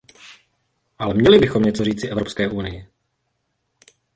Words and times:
Ale 0.99 1.13
měli 1.13 1.39
bychom 1.39 1.63
něco 1.63 1.83
říci 1.85 2.07
Evropské 2.07 2.49
unii. 2.49 2.87